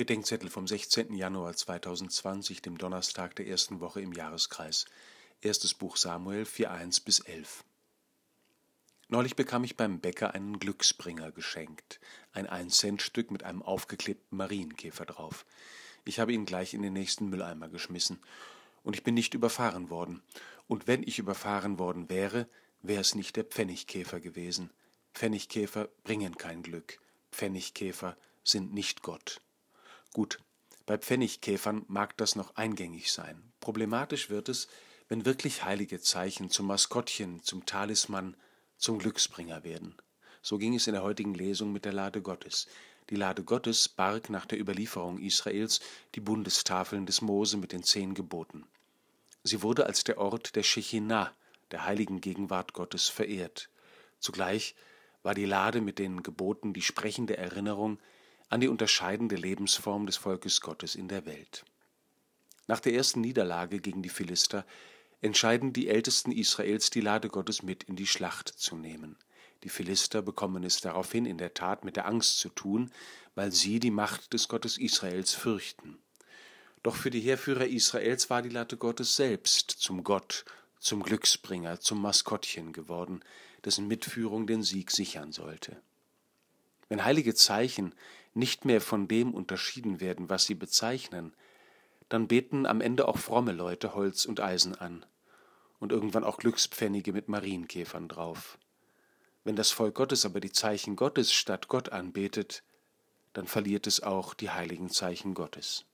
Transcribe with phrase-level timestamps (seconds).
[0.00, 1.12] Bedenkzettel vom 16.
[1.12, 4.86] Januar 2020, dem Donnerstag der ersten Woche im Jahreskreis.
[5.42, 7.64] Erstes Buch Samuel 4.1 bis 11.
[9.08, 12.00] Neulich bekam ich beim Bäcker einen Glücksbringer geschenkt.
[12.32, 15.44] Ein 1-Cent-Stück mit einem aufgeklebten Marienkäfer drauf.
[16.06, 18.22] Ich habe ihn gleich in den nächsten Mülleimer geschmissen.
[18.82, 20.22] Und ich bin nicht überfahren worden.
[20.66, 22.48] Und wenn ich überfahren worden wäre,
[22.80, 24.70] wäre es nicht der Pfennigkäfer gewesen.
[25.12, 26.98] Pfennigkäfer bringen kein Glück.
[27.32, 29.42] Pfennigkäfer sind nicht Gott.
[30.12, 30.38] Gut,
[30.86, 33.52] bei Pfennigkäfern mag das noch eingängig sein.
[33.60, 34.68] Problematisch wird es,
[35.08, 38.36] wenn wirklich heilige Zeichen zum Maskottchen, zum Talisman,
[38.76, 39.94] zum Glücksbringer werden.
[40.42, 42.66] So ging es in der heutigen Lesung mit der Lade Gottes.
[43.10, 45.80] Die Lade Gottes barg nach der Überlieferung Israels
[46.14, 48.64] die Bundestafeln des Mose mit den zehn Geboten.
[49.44, 51.32] Sie wurde als der Ort der Shechinah,
[51.70, 53.68] der heiligen Gegenwart Gottes, verehrt.
[54.18, 54.74] Zugleich
[55.22, 57.98] war die Lade mit den Geboten die sprechende Erinnerung
[58.50, 61.64] an die unterscheidende Lebensform des Volkes Gottes in der Welt.
[62.66, 64.66] Nach der ersten Niederlage gegen die Philister
[65.20, 69.16] entscheiden die Ältesten Israels, die Lade Gottes mit in die Schlacht zu nehmen.
[69.62, 72.90] Die Philister bekommen es daraufhin in der Tat mit der Angst zu tun,
[73.34, 75.98] weil sie die Macht des Gottes Israels fürchten.
[76.82, 80.44] Doch für die Heerführer Israels war die Lade Gottes selbst zum Gott,
[80.80, 83.20] zum Glücksbringer, zum Maskottchen geworden,
[83.64, 85.80] dessen Mitführung den Sieg sichern sollte.
[86.90, 87.94] Wenn heilige Zeichen
[88.34, 91.32] nicht mehr von dem unterschieden werden, was sie bezeichnen,
[92.08, 95.06] dann beten am Ende auch fromme Leute Holz und Eisen an
[95.78, 98.58] und irgendwann auch Glückspfennige mit Marienkäfern drauf.
[99.44, 102.64] Wenn das Volk Gottes aber die Zeichen Gottes statt Gott anbetet,
[103.32, 105.86] dann verliert es auch die heiligen Zeichen Gottes.